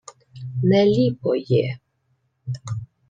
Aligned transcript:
—Не 0.63 0.85
ліпо 0.85 1.35
є... 1.35 1.79